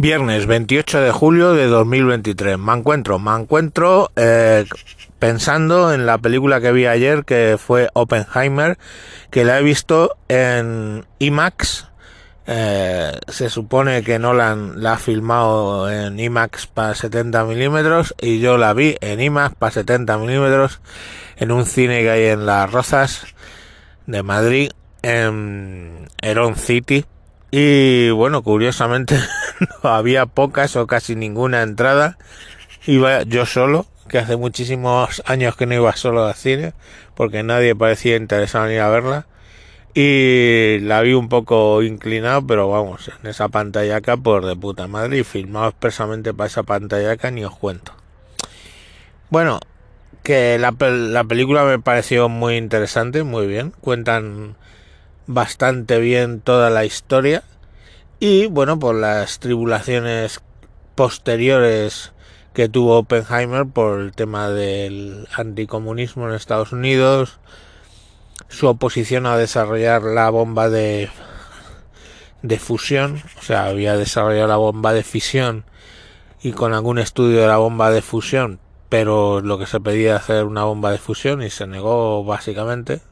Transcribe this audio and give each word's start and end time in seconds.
Viernes 0.00 0.46
28 0.46 1.00
de 1.00 1.10
julio 1.10 1.54
de 1.54 1.66
2023. 1.66 2.56
Me 2.56 2.72
encuentro, 2.72 3.18
me 3.18 3.34
encuentro 3.34 4.12
eh, 4.14 4.64
pensando 5.18 5.92
en 5.92 6.06
la 6.06 6.18
película 6.18 6.60
que 6.60 6.70
vi 6.70 6.86
ayer, 6.86 7.24
que 7.24 7.56
fue 7.58 7.88
Oppenheimer, 7.94 8.78
que 9.32 9.44
la 9.44 9.58
he 9.58 9.62
visto 9.64 10.16
en 10.28 11.04
IMAX. 11.18 11.88
Eh, 12.46 13.10
se 13.26 13.50
supone 13.50 14.04
que 14.04 14.20
Nolan 14.20 14.80
la 14.80 14.92
ha 14.92 14.98
filmado 14.98 15.90
en 15.90 16.20
IMAX 16.20 16.68
para 16.68 16.94
70 16.94 17.42
milímetros 17.46 18.14
y 18.20 18.38
yo 18.38 18.56
la 18.56 18.74
vi 18.74 18.96
en 19.00 19.20
IMAX 19.20 19.56
para 19.56 19.72
70 19.72 20.16
milímetros 20.18 20.80
en 21.38 21.50
un 21.50 21.66
cine 21.66 22.02
que 22.02 22.10
hay 22.10 22.24
en 22.26 22.46
Las 22.46 22.70
Rozas 22.70 23.26
de 24.06 24.22
Madrid, 24.22 24.70
en 25.02 26.08
Heron 26.22 26.54
City 26.54 27.04
y 27.50 28.10
bueno, 28.10 28.42
curiosamente 28.42 29.18
no 29.82 29.90
había 29.90 30.26
pocas 30.26 30.76
o 30.76 30.86
casi 30.86 31.16
ninguna 31.16 31.62
entrada. 31.62 32.18
Iba 32.86 33.22
yo 33.22 33.46
solo, 33.46 33.86
que 34.08 34.18
hace 34.18 34.36
muchísimos 34.36 35.22
años 35.26 35.56
que 35.56 35.66
no 35.66 35.74
iba 35.74 35.94
solo 35.96 36.26
al 36.26 36.34
cine, 36.34 36.74
porque 37.14 37.42
nadie 37.42 37.74
parecía 37.74 38.16
interesado 38.16 38.66
en 38.66 38.72
ir 38.72 38.80
a 38.80 38.88
verla. 38.88 39.26
Y 39.94 40.78
la 40.80 41.00
vi 41.00 41.14
un 41.14 41.28
poco 41.28 41.82
inclinado, 41.82 42.46
pero 42.46 42.68
vamos, 42.68 43.10
en 43.20 43.28
esa 43.28 43.48
pantalla 43.48 43.96
acá 43.96 44.16
por 44.16 44.46
de 44.46 44.54
puta 44.54 44.86
madre 44.86 45.18
y 45.18 45.24
filmado 45.24 45.68
expresamente 45.68 46.34
para 46.34 46.46
esa 46.46 46.62
pantalla 46.62 47.12
acá 47.12 47.30
ni 47.30 47.44
os 47.44 47.56
cuento. 47.56 47.92
Bueno, 49.30 49.60
que 50.22 50.58
la, 50.58 50.74
la 50.78 51.24
película 51.24 51.64
me 51.64 51.78
pareció 51.78 52.28
muy 52.28 52.56
interesante, 52.56 53.22
muy 53.22 53.46
bien. 53.46 53.72
Cuentan 53.80 54.56
bastante 55.28 56.00
bien 56.00 56.40
toda 56.40 56.70
la 56.70 56.84
historia. 56.84 57.44
Y 58.18 58.46
bueno, 58.46 58.80
por 58.80 58.96
las 58.96 59.38
tribulaciones 59.38 60.40
posteriores 60.96 62.12
que 62.52 62.68
tuvo 62.68 62.98
Oppenheimer 62.98 63.66
por 63.66 64.00
el 64.00 64.12
tema 64.12 64.48
del 64.48 65.28
anticomunismo 65.36 66.28
en 66.28 66.34
Estados 66.34 66.72
Unidos, 66.72 67.38
su 68.48 68.66
oposición 68.66 69.26
a 69.26 69.36
desarrollar 69.36 70.02
la 70.02 70.30
bomba 70.30 70.68
de, 70.68 71.10
de 72.42 72.58
fusión, 72.58 73.22
o 73.38 73.42
sea, 73.42 73.66
había 73.66 73.96
desarrollado 73.96 74.48
la 74.48 74.56
bomba 74.56 74.92
de 74.92 75.04
fisión 75.04 75.64
y 76.42 76.52
con 76.52 76.72
algún 76.72 76.98
estudio 76.98 77.42
de 77.42 77.48
la 77.48 77.58
bomba 77.58 77.90
de 77.90 78.02
fusión, 78.02 78.58
pero 78.88 79.40
lo 79.40 79.58
que 79.58 79.66
se 79.66 79.78
pedía 79.78 80.16
hacer 80.16 80.44
una 80.44 80.64
bomba 80.64 80.90
de 80.90 80.98
fusión 80.98 81.42
y 81.42 81.50
se 81.50 81.66
negó 81.66 82.24
básicamente, 82.24 83.02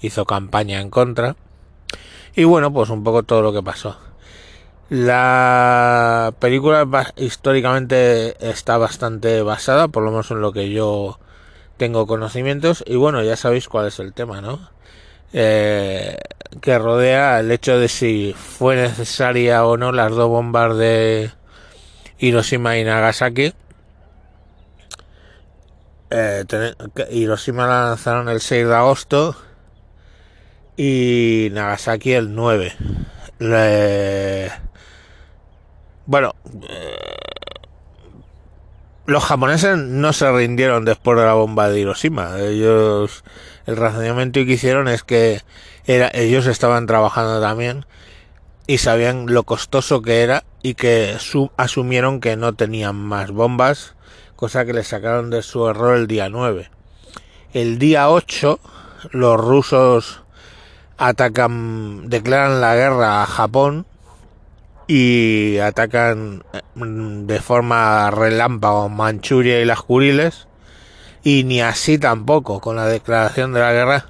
hizo 0.00 0.24
campaña 0.24 0.80
en 0.80 0.90
contra 0.90 1.36
y 2.34 2.44
bueno, 2.44 2.72
pues 2.72 2.90
un 2.90 3.02
poco 3.02 3.22
todo 3.22 3.42
lo 3.42 3.52
que 3.52 3.62
pasó. 3.62 3.96
La 4.90 6.32
película 6.38 6.86
históricamente 7.16 8.36
está 8.48 8.78
bastante 8.78 9.42
basada, 9.42 9.88
por 9.88 10.02
lo 10.02 10.10
menos 10.10 10.30
en 10.30 10.40
lo 10.40 10.52
que 10.52 10.70
yo 10.70 11.18
tengo 11.76 12.06
conocimientos, 12.06 12.82
y 12.86 12.96
bueno, 12.96 13.22
ya 13.22 13.36
sabéis 13.36 13.68
cuál 13.68 13.88
es 13.88 13.98
el 13.98 14.12
tema, 14.12 14.40
¿no? 14.40 14.70
Eh, 15.32 16.16
que 16.62 16.78
rodea 16.78 17.40
el 17.40 17.50
hecho 17.50 17.78
de 17.78 17.88
si 17.88 18.34
fue 18.34 18.76
necesaria 18.76 19.66
o 19.66 19.76
no 19.76 19.92
las 19.92 20.12
dos 20.12 20.28
bombas 20.28 20.76
de 20.78 21.30
Hiroshima 22.18 22.78
y 22.78 22.84
Nagasaki. 22.84 23.52
Eh, 26.10 26.44
Hiroshima 27.10 27.66
la 27.66 27.88
lanzaron 27.90 28.28
el 28.30 28.40
6 28.40 28.66
de 28.66 28.74
agosto 28.74 29.36
y 30.78 31.48
Nagasaki 31.52 32.12
el 32.12 32.36
9. 32.36 32.72
Bueno, 36.06 36.34
eh, 36.70 37.16
los 39.04 39.24
japoneses 39.24 39.76
no 39.76 40.12
se 40.12 40.30
rindieron 40.30 40.84
después 40.84 41.18
de 41.18 41.24
la 41.24 41.34
bomba 41.34 41.68
de 41.68 41.80
Hiroshima. 41.80 42.38
Ellos, 42.38 43.24
el 43.66 43.76
razonamiento 43.76 44.38
que 44.44 44.52
hicieron 44.52 44.86
es 44.86 45.02
que 45.02 45.42
ellos 45.86 46.46
estaban 46.46 46.86
trabajando 46.86 47.40
también 47.40 47.84
y 48.68 48.78
sabían 48.78 49.26
lo 49.26 49.42
costoso 49.42 50.00
que 50.00 50.22
era 50.22 50.44
y 50.62 50.74
que 50.74 51.16
asumieron 51.56 52.20
que 52.20 52.36
no 52.36 52.54
tenían 52.54 52.94
más 52.94 53.32
bombas, 53.32 53.96
cosa 54.36 54.64
que 54.64 54.74
les 54.74 54.86
sacaron 54.86 55.30
de 55.30 55.42
su 55.42 55.66
error 55.66 55.96
el 55.96 56.06
día 56.06 56.28
9. 56.28 56.70
El 57.52 57.78
día 57.80 58.10
8 58.10 58.60
los 59.10 59.40
rusos 59.40 60.22
atacan, 60.98 62.10
declaran 62.10 62.60
la 62.60 62.74
guerra 62.74 63.22
a 63.22 63.26
Japón 63.26 63.86
y 64.86 65.58
atacan 65.58 66.42
mm, 66.74 67.26
de 67.26 67.40
forma 67.40 68.10
relámpago 68.10 68.88
Manchuria 68.88 69.60
y 69.60 69.64
las 69.64 69.80
Kuriles 69.82 70.48
y 71.22 71.44
ni 71.44 71.60
así 71.60 71.98
tampoco 71.98 72.60
con 72.60 72.76
la 72.76 72.86
declaración 72.86 73.52
de 73.52 73.60
la 73.60 73.72
guerra. 73.72 74.06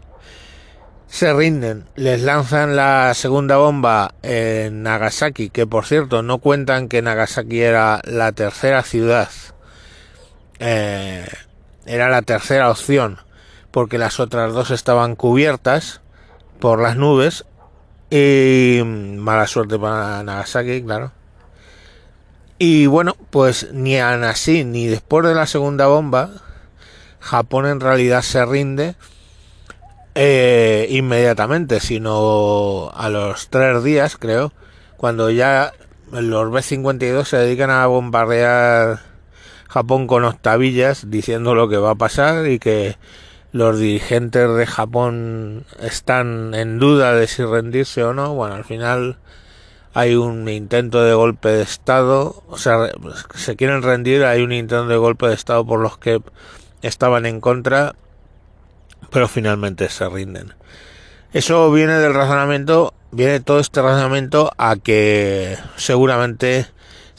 Se 1.08 1.32
rinden, 1.32 1.86
les 1.96 2.22
lanzan 2.22 2.76
la 2.76 3.14
segunda 3.14 3.56
bomba 3.56 4.14
en 4.22 4.82
Nagasaki, 4.82 5.48
que 5.48 5.66
por 5.66 5.86
cierto 5.86 6.22
no 6.22 6.38
cuentan 6.38 6.88
que 6.88 7.00
Nagasaki 7.00 7.62
era 7.62 8.02
la 8.04 8.32
tercera 8.32 8.82
ciudad, 8.82 9.30
eh, 10.58 11.26
era 11.86 12.10
la 12.10 12.20
tercera 12.20 12.70
opción, 12.70 13.18
porque 13.70 13.96
las 13.96 14.20
otras 14.20 14.52
dos 14.52 14.70
estaban 14.70 15.16
cubiertas, 15.16 16.02
por 16.60 16.80
las 16.80 16.96
nubes 16.96 17.44
y 18.10 18.80
mala 18.84 19.46
suerte 19.46 19.78
para 19.78 20.22
Nagasaki, 20.22 20.82
claro. 20.82 21.12
Y 22.58 22.86
bueno, 22.86 23.16
pues 23.30 23.72
ni 23.72 23.98
así 23.98 24.64
ni 24.64 24.86
después 24.86 25.24
de 25.24 25.34
la 25.34 25.46
segunda 25.46 25.86
bomba, 25.86 26.30
Japón 27.20 27.66
en 27.66 27.80
realidad 27.80 28.22
se 28.22 28.44
rinde 28.44 28.96
eh, 30.14 30.88
inmediatamente, 30.90 31.78
sino 31.78 32.90
a 32.92 33.08
los 33.08 33.48
tres 33.48 33.84
días, 33.84 34.16
creo, 34.16 34.52
cuando 34.96 35.30
ya 35.30 35.72
los 36.10 36.50
B-52 36.50 37.24
se 37.24 37.36
dedican 37.36 37.70
a 37.70 37.86
bombardear 37.86 39.00
Japón 39.68 40.08
con 40.08 40.24
octavillas, 40.24 41.10
diciendo 41.10 41.54
lo 41.54 41.68
que 41.68 41.76
va 41.76 41.90
a 41.90 41.94
pasar 41.94 42.48
y 42.48 42.58
que 42.58 42.96
los 43.52 43.78
dirigentes 43.78 44.54
de 44.54 44.66
Japón 44.66 45.64
están 45.80 46.54
en 46.54 46.78
duda 46.78 47.14
de 47.14 47.26
si 47.26 47.44
rendirse 47.44 48.02
o 48.02 48.12
no. 48.12 48.34
Bueno, 48.34 48.54
al 48.54 48.64
final 48.64 49.18
hay 49.94 50.14
un 50.14 50.48
intento 50.48 51.02
de 51.02 51.14
golpe 51.14 51.48
de 51.48 51.62
Estado, 51.62 52.42
o 52.48 52.58
sea, 52.58 52.90
se 53.34 53.56
quieren 53.56 53.82
rendir, 53.82 54.24
hay 54.24 54.42
un 54.42 54.52
intento 54.52 54.86
de 54.86 54.96
golpe 54.96 55.26
de 55.26 55.34
Estado 55.34 55.66
por 55.66 55.80
los 55.80 55.98
que 55.98 56.20
estaban 56.82 57.26
en 57.26 57.40
contra, 57.40 57.94
pero 59.10 59.28
finalmente 59.28 59.88
se 59.88 60.08
rinden. 60.08 60.54
Eso 61.32 61.70
viene 61.72 61.94
del 61.94 62.14
razonamiento, 62.14 62.94
viene 63.10 63.40
todo 63.40 63.60
este 63.60 63.82
razonamiento 63.82 64.52
a 64.56 64.76
que 64.76 65.58
seguramente 65.76 66.66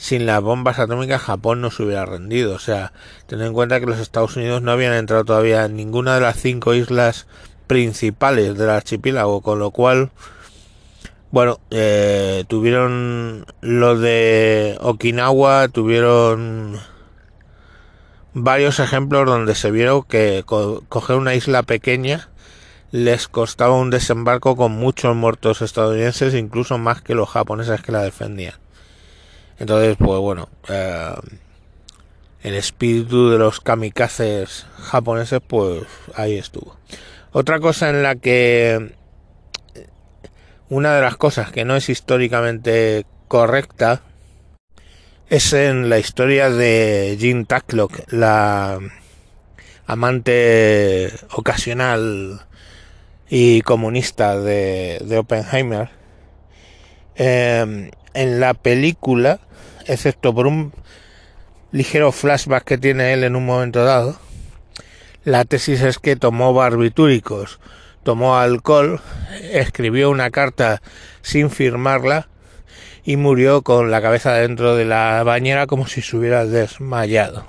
sin 0.00 0.24
las 0.24 0.40
bombas 0.40 0.78
atómicas 0.78 1.20
Japón 1.20 1.60
no 1.60 1.70
se 1.70 1.82
hubiera 1.82 2.06
rendido. 2.06 2.54
O 2.54 2.58
sea, 2.58 2.94
ten 3.26 3.42
en 3.42 3.52
cuenta 3.52 3.80
que 3.80 3.86
los 3.86 3.98
Estados 3.98 4.34
Unidos 4.34 4.62
no 4.62 4.72
habían 4.72 4.94
entrado 4.94 5.26
todavía 5.26 5.66
en 5.66 5.76
ninguna 5.76 6.14
de 6.14 6.22
las 6.22 6.40
cinco 6.40 6.72
islas 6.72 7.26
principales 7.66 8.56
del 8.56 8.70
archipiélago, 8.70 9.42
con 9.42 9.58
lo 9.58 9.72
cual, 9.72 10.10
bueno, 11.30 11.60
eh, 11.70 12.44
tuvieron 12.48 13.44
lo 13.60 13.98
de 13.98 14.78
Okinawa, 14.80 15.68
tuvieron 15.68 16.80
varios 18.32 18.80
ejemplos 18.80 19.26
donde 19.26 19.54
se 19.54 19.70
vieron 19.70 20.04
que 20.04 20.44
coger 20.46 21.16
una 21.16 21.34
isla 21.34 21.62
pequeña 21.62 22.30
les 22.90 23.28
costaba 23.28 23.76
un 23.76 23.90
desembarco 23.90 24.56
con 24.56 24.72
muchos 24.72 25.14
muertos 25.14 25.60
estadounidenses, 25.60 26.34
incluso 26.34 26.78
más 26.78 27.02
que 27.02 27.14
los 27.14 27.28
japoneses 27.28 27.82
que 27.82 27.92
la 27.92 28.02
defendían. 28.02 28.54
Entonces, 29.60 29.96
pues 29.98 30.18
bueno, 30.18 30.48
eh, 30.70 31.14
el 32.42 32.54
espíritu 32.54 33.28
de 33.28 33.38
los 33.38 33.60
kamikazes 33.60 34.66
japoneses, 34.78 35.40
pues 35.46 35.84
ahí 36.14 36.38
estuvo. 36.38 36.76
Otra 37.32 37.60
cosa 37.60 37.90
en 37.90 38.02
la 38.02 38.16
que 38.16 38.94
una 40.70 40.96
de 40.96 41.02
las 41.02 41.18
cosas 41.18 41.52
que 41.52 41.66
no 41.66 41.76
es 41.76 41.90
históricamente 41.90 43.04
correcta 43.28 44.00
es 45.28 45.52
en 45.52 45.90
la 45.90 45.98
historia 45.98 46.48
de 46.48 47.18
Jean 47.20 47.44
Tacklock, 47.44 48.10
la 48.10 48.78
amante 49.86 51.12
ocasional 51.34 52.46
y 53.28 53.60
comunista 53.60 54.40
de, 54.40 55.16
Oppenheimer. 55.18 55.90
Eh, 57.14 57.90
en 58.14 58.40
la 58.40 58.54
película 58.54 59.40
excepto 59.86 60.34
por 60.34 60.46
un 60.46 60.72
ligero 61.72 62.12
flashback 62.12 62.64
que 62.64 62.78
tiene 62.78 63.12
él 63.12 63.24
en 63.24 63.36
un 63.36 63.46
momento 63.46 63.84
dado, 63.84 64.18
la 65.24 65.44
tesis 65.44 65.82
es 65.82 65.98
que 65.98 66.16
tomó 66.16 66.54
barbitúricos, 66.54 67.60
tomó 68.02 68.38
alcohol, 68.38 69.00
escribió 69.52 70.10
una 70.10 70.30
carta 70.30 70.82
sin 71.22 71.50
firmarla 71.50 72.28
y 73.04 73.16
murió 73.16 73.62
con 73.62 73.90
la 73.90 74.00
cabeza 74.00 74.34
dentro 74.34 74.76
de 74.76 74.84
la 74.84 75.22
bañera 75.24 75.66
como 75.66 75.86
si 75.86 76.02
se 76.02 76.16
hubiera 76.16 76.46
desmayado. 76.46 77.46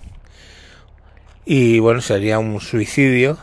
Y 1.46 1.80
bueno, 1.80 2.02
sería 2.02 2.40
un 2.40 2.60
suicidio 2.62 3.38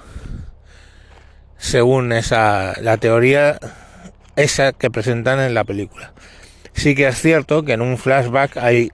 según 1.56 2.12
esa 2.12 2.74
la 2.80 2.96
teoría 2.98 3.58
esa 4.36 4.72
que 4.72 4.90
presentan 4.90 5.40
en 5.40 5.54
la 5.54 5.64
película. 5.64 6.12
Sí 6.78 6.94
que 6.94 7.08
es 7.08 7.20
cierto 7.20 7.64
que 7.64 7.72
en 7.72 7.82
un 7.82 7.98
flashback 7.98 8.56
hay 8.56 8.92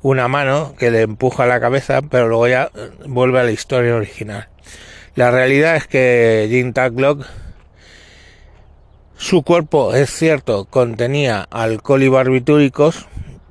una 0.00 0.26
mano 0.26 0.74
que 0.78 0.90
le 0.90 1.02
empuja 1.02 1.44
la 1.44 1.60
cabeza, 1.60 2.00
pero 2.00 2.28
luego 2.28 2.48
ya 2.48 2.70
vuelve 3.06 3.40
a 3.40 3.42
la 3.42 3.50
historia 3.50 3.94
original. 3.94 4.48
La 5.16 5.30
realidad 5.30 5.76
es 5.76 5.86
que 5.86 6.46
Jim 6.48 6.72
Taglock 6.72 7.26
su 9.18 9.42
cuerpo, 9.42 9.94
es 9.94 10.08
cierto, 10.10 10.64
contenía 10.64 11.46
alcohol 11.50 12.02
y 12.02 12.08
barbitúricos, 12.08 13.06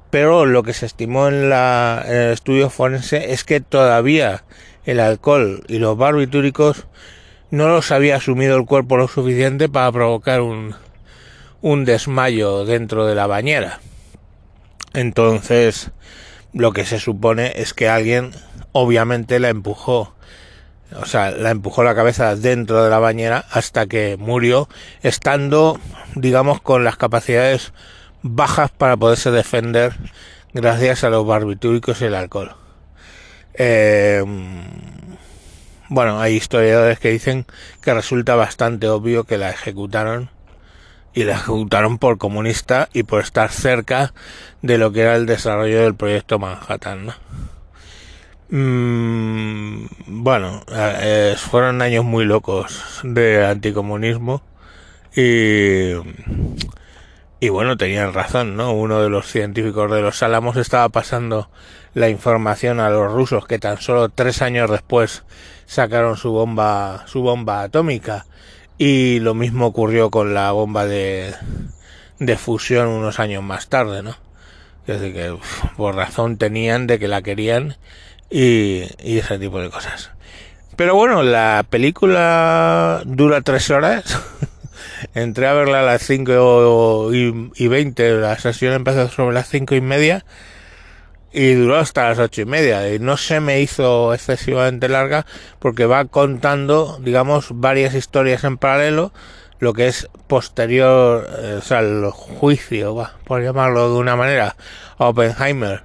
pero 0.09 0.47
lo 0.47 0.63
que 0.63 0.73
se 0.73 0.87
estimó 0.87 1.27
en, 1.27 1.51
la, 1.51 2.03
en 2.07 2.15
el 2.15 2.33
estudio 2.33 2.71
forense 2.71 3.33
es 3.33 3.43
que 3.43 3.61
todavía 3.61 4.45
el 4.83 4.99
alcohol 4.99 5.63
y 5.67 5.77
los 5.77 5.95
barbitúricos 5.95 6.87
no 7.51 7.67
los 7.67 7.91
había 7.91 8.15
asumido 8.15 8.57
el 8.57 8.65
cuerpo 8.65 8.97
lo 8.97 9.07
suficiente 9.07 9.69
para 9.69 9.91
provocar 9.91 10.41
un, 10.41 10.73
un 11.61 11.85
desmayo 11.85 12.65
dentro 12.65 13.05
de 13.05 13.15
la 13.15 13.27
bañera. 13.27 13.79
Entonces, 14.93 15.91
lo 16.53 16.71
que 16.71 16.85
se 16.85 16.99
supone 16.99 17.53
es 17.55 17.73
que 17.73 17.89
alguien 17.89 18.31
obviamente 18.71 19.39
la 19.39 19.49
empujó 19.49 20.13
o 20.97 21.05
sea, 21.05 21.31
la 21.31 21.51
empujó 21.51 21.83
la 21.83 21.95
cabeza 21.95 22.35
dentro 22.35 22.83
de 22.83 22.89
la 22.89 22.99
bañera 22.99 23.45
hasta 23.51 23.85
que 23.85 24.17
murió, 24.17 24.67
estando, 25.03 25.79
digamos, 26.15 26.61
con 26.61 26.83
las 26.83 26.97
capacidades 26.97 27.73
bajas 28.23 28.71
para 28.71 28.97
poderse 28.97 29.31
defender 29.31 29.93
gracias 30.53 31.03
a 31.03 31.09
los 31.09 31.25
barbitúricos 31.25 32.01
y 32.01 32.05
el 32.05 32.15
alcohol. 32.15 32.55
Eh, 33.53 34.23
bueno, 35.89 36.19
hay 36.19 36.35
historiadores 36.35 36.99
que 36.99 37.09
dicen 37.09 37.45
que 37.81 37.93
resulta 37.93 38.35
bastante 38.35 38.87
obvio 38.87 39.25
que 39.25 39.37
la 39.37 39.51
ejecutaron 39.51 40.29
y 41.13 41.23
la 41.23 41.33
ejecutaron 41.33 41.97
por 41.97 42.17
comunista 42.17 42.89
y 42.93 43.03
por 43.03 43.21
estar 43.21 43.51
cerca 43.51 44.13
de 44.61 44.77
lo 44.77 44.91
que 44.91 45.01
era 45.01 45.15
el 45.15 45.25
desarrollo 45.25 45.81
del 45.81 45.95
proyecto 45.95 46.39
Manhattan. 46.39 47.13
Mm, 48.49 49.85
bueno, 50.07 50.63
eh, 50.71 51.35
fueron 51.37 51.81
años 51.81 52.03
muy 52.03 52.25
locos 52.25 53.01
de 53.03 53.45
anticomunismo 53.45 54.41
y, 55.15 55.91
y 57.39 57.49
bueno, 57.49 57.77
tenían 57.77 58.13
razón, 58.13 58.55
¿no? 58.55 58.73
Uno 58.73 59.01
de 59.01 59.09
los 59.09 59.27
científicos 59.27 59.91
de 59.91 60.01
los 60.01 60.23
Álamos 60.23 60.57
estaba 60.57 60.89
pasando 60.89 61.49
la 61.93 62.09
información 62.09 62.79
a 62.79 62.89
los 62.89 63.11
rusos 63.11 63.45
que 63.45 63.59
tan 63.59 63.79
solo 63.79 64.09
tres 64.09 64.41
años 64.41 64.69
después 64.69 65.23
sacaron 65.65 66.17
su 66.17 66.31
bomba, 66.31 67.03
su 67.07 67.21
bomba 67.21 67.61
atómica 67.61 68.25
y 68.79 69.19
lo 69.19 69.35
mismo 69.35 69.67
ocurrió 69.67 70.09
con 70.09 70.33
la 70.33 70.51
bomba 70.53 70.87
de, 70.87 71.35
de 72.17 72.37
fusión 72.37 72.87
unos 72.87 73.19
años 73.19 73.43
más 73.43 73.67
tarde, 73.67 74.01
¿no? 74.01 74.15
Es 74.87 74.99
decir, 74.99 75.13
que 75.13 75.37
por 75.77 75.95
razón 75.95 76.37
tenían 76.37 76.87
de 76.87 76.97
que 76.97 77.07
la 77.07 77.21
querían 77.21 77.75
y, 78.29 78.83
ese 79.03 79.37
tipo 79.37 79.59
de 79.59 79.69
cosas. 79.69 80.11
Pero 80.75 80.95
bueno, 80.95 81.23
la 81.23 81.65
película 81.69 83.03
dura 83.05 83.41
tres 83.41 83.69
horas. 83.69 84.17
Entré 85.13 85.47
a 85.47 85.53
verla 85.53 85.81
a 85.81 85.83
las 85.83 86.01
cinco 86.01 87.11
y, 87.13 87.67
veinte. 87.67 88.13
La 88.13 88.39
sesión 88.39 88.73
empezó 88.73 89.09
sobre 89.09 89.35
las 89.35 89.49
cinco 89.49 89.75
y 89.75 89.81
media 89.81 90.25
y 91.31 91.53
duró 91.53 91.77
hasta 91.77 92.09
las 92.09 92.19
ocho 92.19 92.41
y 92.41 92.45
media. 92.45 92.93
Y 92.93 92.99
no 92.99 93.17
se 93.17 93.39
me 93.39 93.61
hizo 93.61 94.13
excesivamente 94.13 94.89
larga 94.89 95.25
porque 95.59 95.85
va 95.85 96.05
contando, 96.05 96.99
digamos, 97.01 97.49
varias 97.53 97.93
historias 97.95 98.43
en 98.43 98.57
paralelo. 98.57 99.11
Lo 99.59 99.73
que 99.73 99.87
es 99.87 100.07
posterior, 100.27 101.27
eh, 101.37 101.59
o 102.05 102.11
juicio, 102.11 103.09
por 103.25 103.43
llamarlo 103.43 103.93
de 103.93 103.99
una 103.99 104.15
manera, 104.15 104.55
Oppenheimer 104.97 105.83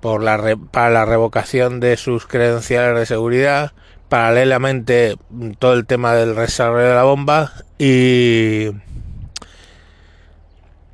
por 0.00 0.22
la 0.22 0.56
para 0.70 0.90
la 0.90 1.04
revocación 1.04 1.80
de 1.80 1.96
sus 1.96 2.26
credenciales 2.26 2.98
de 2.98 3.06
seguridad, 3.06 3.72
paralelamente 4.08 5.16
todo 5.58 5.74
el 5.74 5.86
tema 5.86 6.14
del 6.14 6.34
desarrollo 6.34 6.88
de 6.88 6.94
la 6.94 7.02
bomba 7.04 7.52
y 7.78 8.70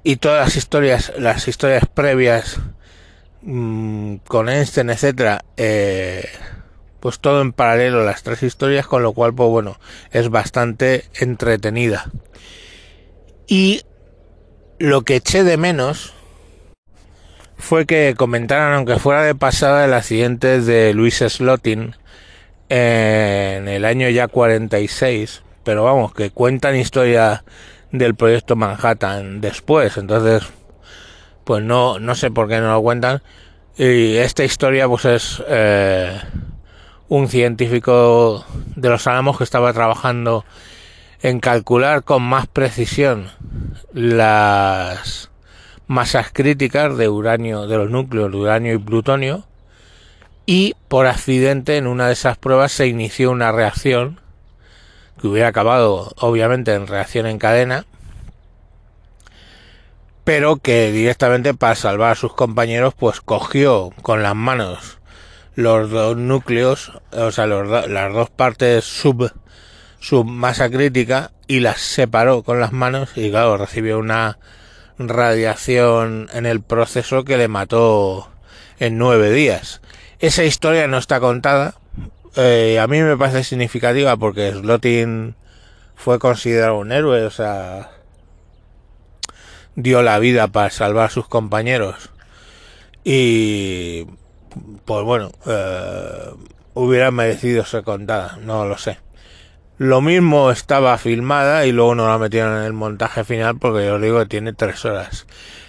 y 0.03 0.17
todas 0.17 0.47
las 0.47 0.57
historias 0.57 1.13
las 1.19 1.49
historias 1.49 1.85
previas 1.93 2.61
mm, 3.45 4.17
con 4.27 4.49
Einstein 4.49 4.91
etcétera 4.91 5.45
eh, 5.57 6.29
pues 7.01 7.21
todo 7.21 7.43
en 7.43 7.53
paralelo 7.53 8.05
las 8.05 8.23
tres 8.23 8.43
historias 8.43 8.87
con 8.87 9.03
lo 9.03 9.13
cual 9.13 9.35
pues 9.35 9.51
bueno 9.51 9.79
es 10.11 10.31
bastante 10.31 11.05
entretenida. 11.15 12.11
Y 13.47 13.83
lo 14.79 15.03
que 15.03 15.17
eché 15.17 15.45
de 15.45 15.57
menos 15.57 16.15
fue 17.57 17.87
que 17.87 18.15
comentaran, 18.17 18.73
aunque 18.73 18.99
fuera 18.99 19.23
de 19.23 19.35
pasada, 19.35 19.85
el 19.85 19.95
accidente 19.95 20.61
de 20.61 20.93
Luis 20.95 21.19
Slotin 21.19 21.95
en 22.69 23.69
el 23.69 23.85
año 23.85 24.09
ya 24.09 24.29
46, 24.29 25.43
pero 25.63 25.85
vamos, 25.85 26.15
que 26.15 26.31
cuentan 26.31 26.77
historia 26.77 27.45
del 27.93 28.15
proyecto 28.15 28.57
Manhattan 28.57 29.41
después, 29.41 29.97
entonces, 29.97 30.43
pues 31.45 31.63
no, 31.63 31.99
no 31.99 32.15
sé 32.15 32.31
por 32.31 32.49
qué 32.49 32.59
no 32.61 32.73
lo 32.73 32.83
cuentan. 32.83 33.23
Y 33.77 34.17
esta 34.17 34.45
historia, 34.45 34.89
pues 34.89 35.05
es 35.05 35.43
eh, 35.49 36.21
un 37.09 37.29
científico 37.29 38.45
de 38.77 38.89
los 38.89 39.07
Álamos 39.07 39.39
que 39.39 39.45
estaba 39.45 39.73
trabajando 39.73 40.45
en 41.23 41.41
calcular 41.41 42.05
con 42.05 42.23
más 42.23 42.47
precisión 42.47 43.31
las 43.93 45.31
masas 45.87 46.31
críticas 46.33 46.97
de 46.97 47.09
uranio, 47.09 47.67
de 47.67 47.77
los 47.79 47.91
núcleos 47.91 48.31
de 48.31 48.37
uranio 48.37 48.75
y 48.75 48.79
plutonio, 48.79 49.45
y 50.47 50.75
por 50.89 51.07
accidente 51.07 51.77
en 51.77 51.87
una 51.87 52.07
de 52.07 52.13
esas 52.13 52.37
pruebas 52.37 52.73
se 52.73 52.87
inició 52.87 53.31
una 53.31 53.53
reacción 53.53 54.21
que 55.21 55.29
hubiera 55.29 55.49
acabado 55.49 56.13
obviamente 56.19 56.75
en 56.75 56.87
reacción 56.87 57.27
en 57.27 57.39
cadena, 57.39 57.87
pero 60.25 60.57
que 60.57 60.91
directamente 60.91 61.55
para 61.55 61.75
salvar 61.75 62.13
a 62.13 62.17
sus 62.17 62.35
compañeros 62.35 62.95
pues 62.99 63.21
cogió 63.21 63.91
con 64.03 64.23
las 64.23 64.35
manos 64.35 64.99
los 65.55 65.91
dos 65.91 66.17
núcleos, 66.17 66.93
o 67.13 67.31
sea, 67.31 67.47
las 67.47 68.13
dos 68.13 68.31
partes 68.31 68.85
sub, 68.85 69.33
sub 70.01 70.27
masa 70.27 70.69
crítica 70.69 71.31
y 71.47 71.61
las 71.61 71.81
separó 71.81 72.43
con 72.43 72.61
las 72.61 72.73
manos 72.73 73.17
y 73.17 73.31
claro, 73.31 73.57
recibió 73.57 73.99
una 73.99 74.39
radiación 74.99 76.29
en 76.33 76.47
el 76.47 76.61
proceso 76.61 77.25
que 77.25 77.37
le 77.37 77.49
mató 77.49 78.29
en 78.79 78.99
nueve 78.99 79.31
días. 79.31 79.81
Esa 80.19 80.45
historia 80.45 80.89
no 80.89 80.99
está 80.99 81.21
contada. 81.21 81.75
Eh, 82.37 82.81
a 82.81 82.87
mí 82.89 83.01
me 83.01 83.17
parece 83.17 83.45
significativa 83.45 84.17
porque 84.17 84.53
Slotin 84.53 85.37
fue 85.95 86.19
considerado 86.19 86.79
un 86.79 86.91
héroe, 86.91 87.25
o 87.25 87.31
sea, 87.31 87.91
dio 89.77 90.03
la 90.03 90.19
vida 90.19 90.49
para 90.49 90.71
salvar 90.71 91.07
a 91.07 91.11
sus 91.11 91.29
compañeros. 91.29 92.11
Y, 93.05 94.07
pues 94.85 95.05
bueno, 95.05 95.33
eh, 95.47 96.31
hubiera 96.75 97.11
merecido 97.11 97.65
ser 97.65 97.85
contada, 97.85 98.39
no 98.43 98.65
lo 98.65 98.79
sé. 98.79 98.99
Lo 99.77 100.01
mismo 100.01 100.51
estaba 100.51 100.97
filmada 100.99 101.67
y 101.67 101.73
luego 101.73 101.97
no 101.97 102.09
la 102.09 102.19
metieron 102.19 102.59
en 102.59 102.65
el 102.65 102.73
montaje 102.73 103.25
final 103.25 103.59
porque 103.59 103.87
yo 103.87 103.99
digo 103.99 104.21
que 104.21 104.27
tiene 104.27 104.53
tres 104.53 104.85
horas. 104.85 105.27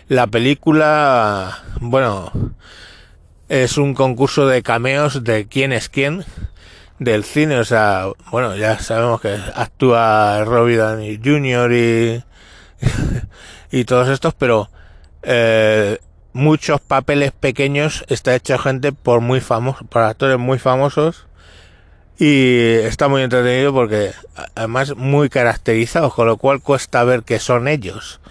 La 0.07 0.27
película, 0.27 1.63
bueno, 1.81 2.31
es 3.49 3.77
un 3.77 3.95
concurso 3.95 4.47
de 4.47 4.61
cameos 4.61 5.23
de 5.23 5.47
quién 5.47 5.73
es 5.73 5.89
quién 5.89 6.23
del 6.99 7.23
cine. 7.23 7.57
O 7.57 7.65
sea, 7.65 8.07
bueno, 8.31 8.55
ya 8.55 8.77
sabemos 8.77 9.21
que 9.21 9.35
actúa 9.55 10.43
Robbie 10.45 10.77
Downey 10.77 11.19
Jr. 11.23 11.73
y, 11.73 12.23
y 13.75 13.83
todos 13.83 14.07
estos, 14.07 14.33
pero 14.33 14.69
eh, 15.21 15.99
muchos 16.31 16.79
papeles 16.79 17.33
pequeños 17.33 18.05
está 18.07 18.33
hecho 18.33 18.57
gente 18.57 18.93
por 18.93 19.19
muy 19.19 19.41
famosos, 19.41 19.85
por 19.89 20.03
actores 20.03 20.39
muy 20.39 20.59
famosos 20.59 21.27
y 22.17 22.61
está 22.83 23.09
muy 23.09 23.21
entretenido 23.21 23.73
porque 23.73 24.13
además 24.55 24.95
muy 24.95 25.27
caracterizados, 25.27 26.13
con 26.13 26.25
lo 26.25 26.37
cual 26.37 26.61
cuesta 26.61 27.03
ver 27.03 27.23
que 27.23 27.37
son 27.39 27.67
ellos. 27.67 28.21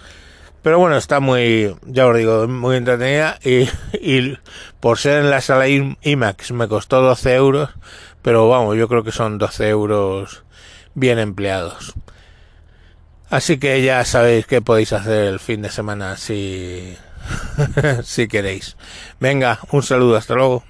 Pero 0.63 0.79
bueno, 0.79 0.97
está 0.97 1.19
muy, 1.19 1.75
ya 1.85 2.07
os 2.07 2.17
digo, 2.17 2.47
muy 2.47 2.77
entretenida 2.77 3.37
y, 3.43 3.69
y 4.01 4.39
por 4.79 4.97
ser 4.97 5.19
en 5.19 5.29
la 5.29 5.41
sala 5.41 5.67
IMAX 5.67 6.53
me 6.53 6.67
costó 6.67 7.01
12 7.01 7.35
euros, 7.35 7.69
pero 8.23 8.49
vamos, 8.49 8.77
yo 8.77 8.87
creo 8.87 9.03
que 9.03 9.11
son 9.11 9.37
12 9.37 9.69
euros 9.69 10.43
bien 10.95 11.19
empleados. 11.19 11.93
Así 13.29 13.57
que 13.57 13.81
ya 13.81 14.05
sabéis 14.05 14.45
qué 14.45 14.61
podéis 14.61 14.93
hacer 14.93 15.25
el 15.25 15.39
fin 15.39 15.61
de 15.61 15.69
semana 15.69 16.17
si, 16.17 16.95
si 18.03 18.27
queréis. 18.27 18.77
Venga, 19.19 19.59
un 19.71 19.83
saludo, 19.83 20.15
hasta 20.15 20.35
luego. 20.35 20.63